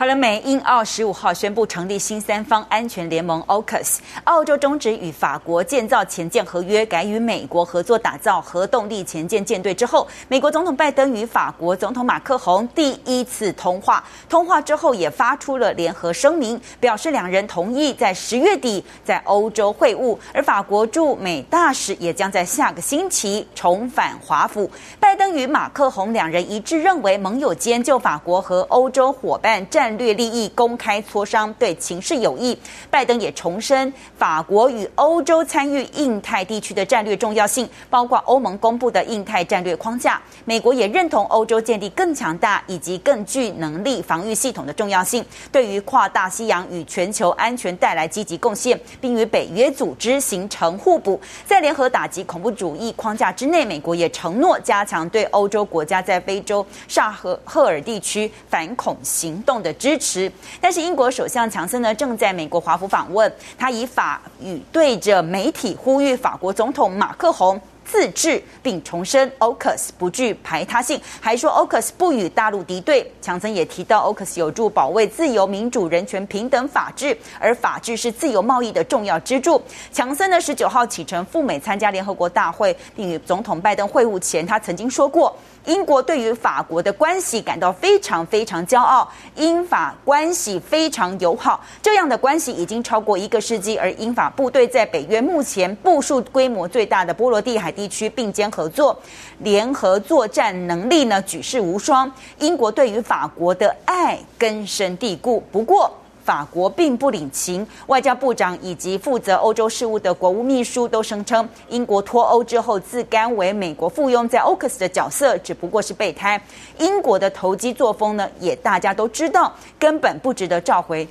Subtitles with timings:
[0.00, 3.96] 好了，美英澳十五号宣布成立新三方安全联盟 AUKUS。
[4.22, 14.04] 澳洲终止与法国建造潜舰合约，改与美国合作打造核动力潜舰舰队之后，美国总统拜登与法国总统马克宏第一次通话。
[14.28, 20.16] 通话之后也发出了联合声明，表示两人同意在十月底在欧洲会晤。
[20.32, 24.70] 而法国驻美大使也将在下个星期重返华府。
[25.00, 32.54] 拜登与马克宏两人一致认为，盟友间就法国和欧洲伙伴战战略利益公开磋商，对情势有益。
[32.90, 40.20] 拜登也重申法国与欧洲参与印太地区的战略重要性，包括欧盟公布的印太战略框架。
[40.44, 51.18] 美国也认同欧洲建立更强大以及更具能力防御系统的重要性，对于跨大西洋与全球安全带来积极贡献，并与北约组织形成互补。
[51.46, 73.10] 在联合打击恐怖主义框架之内，美国也承诺加强对欧洲国家在非洲萨赫赫尔地区反恐行动的支持，但是英国首相强森呢，正在美国华府访问，他以法语对着媒体呼吁法国总统马克宏自治，并重申 OCUS 不具排他性，还说 OCUS 不与大陆敌对。
[73.22, 79.62] 强森也提到 OCUS 有助保卫自由、民主、人权、平等、法治，而法治是自由贸易的重要支柱。
[79.90, 85.34] 强森呢，十九号启程赴美参加联合国大会，并与总统拜登会晤前，他曾经说过。
[85.66, 89.06] 英国对于法国的关系感到非常非常骄傲，
[89.36, 93.76] 英法关系非常友好，这样的关系已经超过一个世纪。
[93.76, 98.98] 而英法部队在北约目前部署规模最大的波罗的海地区并肩合作，
[99.40, 102.10] 联合作战能力呢举世无双。
[102.38, 105.42] 英国对于法国的爱根深蒂固。
[105.52, 105.92] 不过，
[106.28, 116.38] 法国并不领情，外交部长以及负责欧洲事务的国务秘书都声称，英国脱欧之后自甘为美国附庸，在 AUKUS 的角色只不过是备胎。
[116.76, 121.08] 英国的投机作风呢，也大家都知道，根本不值得召回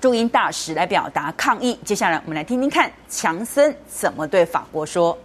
[0.00, 1.78] 驻英大使来表达抗议。
[1.84, 5.18] 接下来我们来听听看，强森怎么对法国说。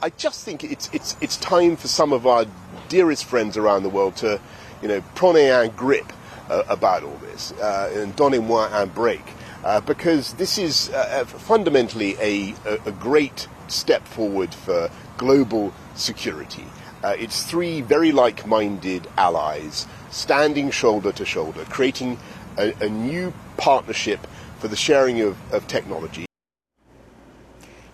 [0.00, 2.44] I just think it's it's it's time for some of our
[2.88, 4.40] dearest friends around the world to,
[4.82, 6.06] you know, prenez un grip.
[6.50, 9.20] Uh, about all this, uh, and donnez-moi un break,
[9.64, 16.64] uh, because this is uh, fundamentally a, a, a, great step forward for global security.
[17.04, 22.18] Uh, it's three very like-minded allies standing shoulder to shoulder, creating
[22.56, 24.26] a, a new partnership
[24.58, 26.27] for the sharing of, of technology.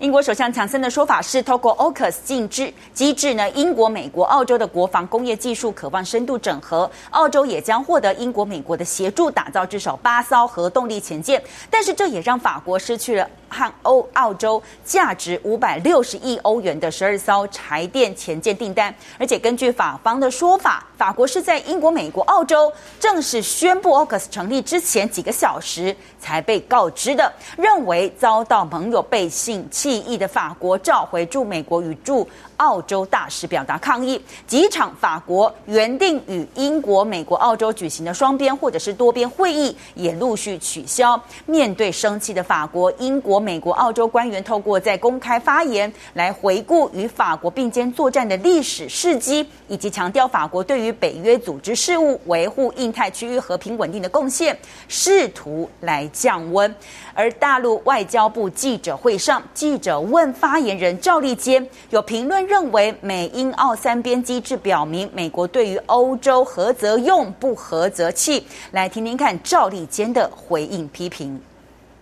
[0.01, 11.41] 英国首相强森的说法是，透过 AUKUS 机制机制呢，英国、美国、澳洲的国防工业技术渴望深度整合，澳洲也将获得英国、美国的协助，打造至少八艘核动力潜舰。
[11.71, 18.93] 但是这也让法国失去了和欧澳洲价值五百六十亿欧元的十二艘柴电潜舰订单。
[19.17, 32.27] 而且根据法方的说法，法国是在英国、美国、澳洲正式宣布 AUKUS 成立之前几个小时才被告知的，认为遭到盟友背信记忆的法国召回驻美国与驻
[32.65, 41.21] 澳洲大使表达抗议，几场法国原定与英国、美国、澳洲举行的双边或者是多边会议也陆续取消。
[41.45, 54.59] 面对生气的法国、英国、美国、澳洲官员，透过在公开发言来回顾与法国并肩作战的历史事迹，以及强调法国对于北约组织事务、维护印太区域和平稳定的贡献，
[54.89, 56.75] 试图来降温。
[57.13, 68.41] 而大陆外交部记者会上，记者问发言人赵立坚，有评论认认为美英澳三边机制表明美国对于欧洲合则用，不合则弃。
[68.71, 71.41] 来听听看赵立坚的回应批评。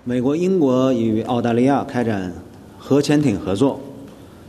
[0.04, 2.30] 美国、英国与澳大利亚开展
[2.78, 3.80] 核潜艇合作，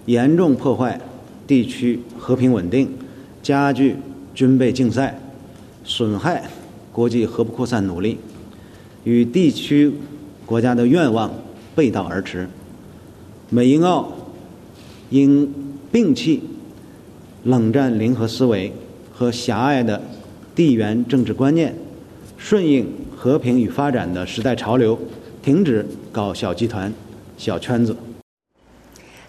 [0.06, 1.00] 严重破坏
[1.48, 2.94] 地区和平稳定，
[3.42, 3.96] 加剧
[4.36, 5.18] 军备竞赛，
[5.86, 6.44] 损害
[6.92, 8.20] 国际核不扩散努力，
[9.06, 9.94] 与地区
[10.46, 11.32] 国家的愿望
[11.74, 12.50] 背道而驰。
[13.50, 14.12] 美英澳
[15.12, 15.63] 应
[15.94, 16.42] 摒弃
[17.44, 18.74] 冷战零和思维
[19.14, 20.02] 和狭隘的
[20.56, 21.76] 地缘政治观念，
[22.36, 24.98] 顺应和平与发展的时代潮流，
[25.44, 26.92] 停止搞小集团、
[27.38, 27.96] 小圈子。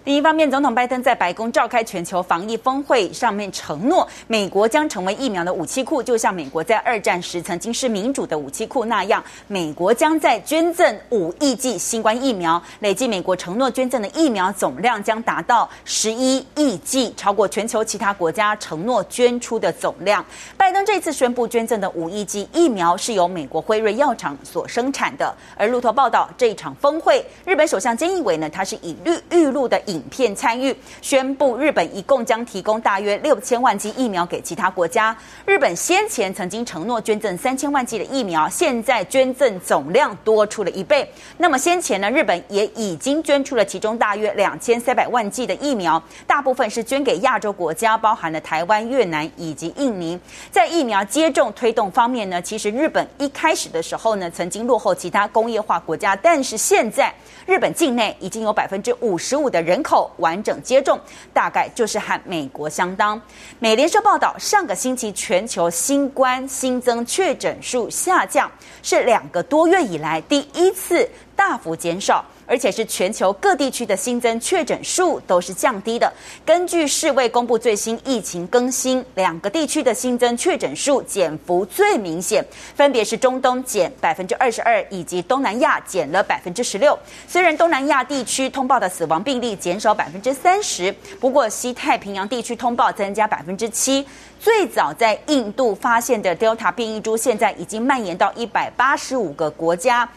[0.05, 9.23] 另一方面，总统拜登在白宫召开全球防疫峰会上面承诺，美国将成为疫苗的武器库，就像美国在二战时曾经是民主的武器库那样。
[9.47, 20.23] 美国将在捐赠五亿剂新冠疫苗，累计美国承诺捐赠的疫苗总量将达到十一亿剂，超过全球其他国家承诺捐出的总量。
[20.55, 25.35] 拜登这次宣布捐赠的五亿剂疫苗是由美国辉瑞药厂所生产的。
[25.57, 35.15] 而路透报道，这一场峰会，日本首相菅义伟呢，他是以绿预录的以影片参与，宣布日本一共将提供大约六千万剂疫苗给其他国家。
[35.45, 41.09] 日本先前曾经承诺捐赠三千万剂的疫苗，现在捐赠总量多出了一倍。
[41.37, 50.19] 那么先前呢，日本也已经捐出了其中大约两千三百万剂的疫苗，大部分是捐给亚洲国家，包含了台湾、越南以及印尼。
[50.51, 57.13] 在疫苗接种推动方面呢，其实日本一开始的时候呢，曾经落后其他工业化国家，但是现在
[57.45, 60.99] 日本境内已经有百分之五十五的人口完整接种，
[61.31, 63.21] 大概就是和美国相当。
[63.59, 68.51] 美联社报道，上个星期全球新冠新增确诊数下降，
[68.81, 72.23] 是两个多月以来第一次大幅减少。
[72.47, 76.13] 而且是全球各地区的新增确诊数都是降低的。
[76.45, 82.45] 根据世卫公布最新疫情更新，两个地区的新增确诊数减幅最明显，
[82.75, 86.95] 分别是中东减百分之二十二，以及东南亚减了百分之十六。
[87.27, 94.05] 虽然东南亚地区通报的死亡病例减少百分之三十，不过西太平洋地区通报增加百分之七。
[94.39, 100.07] 最早在印度发现的 Delta 变异株，现在已经蔓延到一百八十五个国家。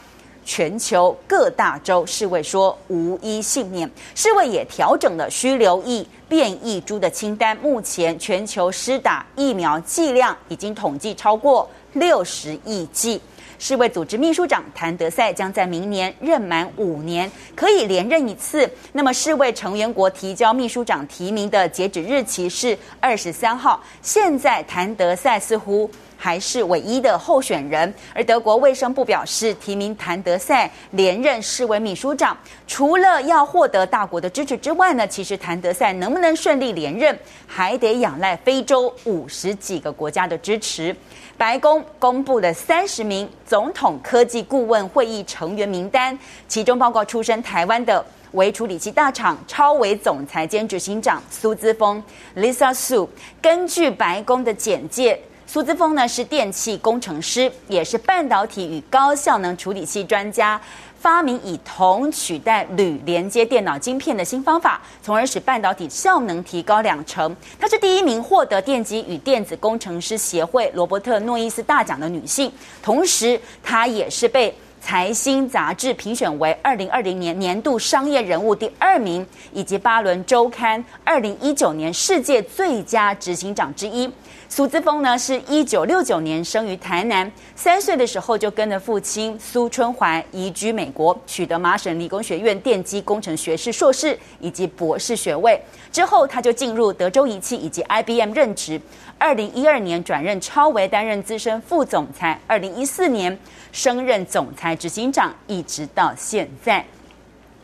[0.48, 7.54] 全球各大洲世卫说无一幸免，世卫也调整了需留意变异株的清单。
[7.58, 13.20] 目前全球施打疫苗剂量已经统计超过六十亿剂。
[13.58, 18.70] 世卫组织秘书长谭德赛将在明年任满五年，可以连任一次。
[18.92, 23.82] 那么世卫成员国提交秘书长提名的截止日期是二十三号。
[24.00, 25.90] 现在谭德赛似乎。
[26.20, 32.36] 还是唯一的候选人，而德国卫生部表示，提名谭德赛连任世卫秘书长，
[32.66, 37.16] 除了要获得大国的支持之外呢，其实谭德赛能不能顺利连任，
[37.46, 40.94] 还得仰赖非洲五十几个国家的支持。
[41.36, 46.18] 白宫公布了三十名总统科技顾问会议成员名单，
[46.48, 52.02] 其中包括出身台湾的微处理器大厂超微总裁兼执行长苏姿丰
[52.36, 53.08] （Lisa Su）。
[53.40, 55.18] 根据白宫的简介。
[55.50, 60.60] 苏姿丰呢是电气工程师，也是半导体与高效能处理器专家，
[61.00, 67.34] 发明以铜取代铝连接电脑晶片的新方法，从而使半导体效能提高两成。
[67.58, 72.52] 她是第一名获得电机与电子工程师协会罗伯特诺伊斯大奖的女性，
[72.82, 84.12] 同时她也是被财新杂志评选为二零二零年年度商业人物第二名，以及巴伦周刊二零一九年世界最佳执行长之一。
[84.50, 95.60] 苏姿丰呢，是一九六九年生于台南，三岁的时候就跟着父亲苏春怀移居美国，取得麻省理工学院电机工程学士硕士以及博士学位。
[95.92, 98.80] 之后，他就进入德州仪器以及 IBM 任职。
[99.18, 102.40] 二零一二年转任超微，担任资深副总裁。
[102.46, 103.38] 二零一四年
[103.70, 106.82] 升任总裁执行长，一直到现在。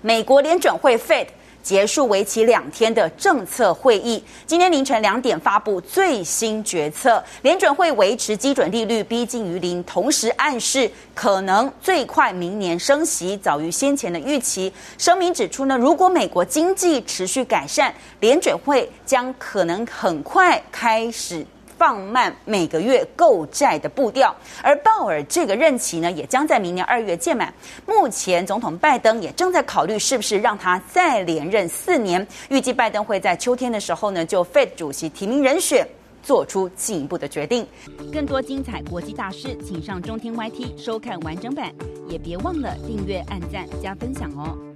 [0.02, 1.28] 美国联准会 Fed。
[1.64, 14.70] 结束为期两天的政策会议，今天凌晨两点发布最新决策，联准会维持基准利率逼近于零，同时暗示可能最快明年升息，早于先前的预期。
[14.98, 21.46] 声明指出呢，如果美国经济持续改善，联准会将可能很快开始。
[21.76, 27.52] 放慢每个月购债的步调，而鲍尔这个任期呢，也将在明年二月届满。
[27.86, 32.26] 目前，总统拜登也正在考虑是不是让他再连任四年。
[32.48, 35.86] 预计拜登会在秋天的时候呢，就 Fed 主席提名人选
[36.22, 37.66] 做出进一步的决定。
[38.12, 41.72] 更多精彩国际大师，请上中天 YT 收看完整版，
[42.08, 44.73] 也别忘了订阅、按赞、加分享哦。